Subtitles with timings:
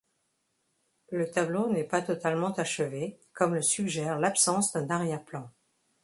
[1.11, 5.47] Le tableau n’est pas totalement achevé, comme le suggère l’absence d’un arrière-plan.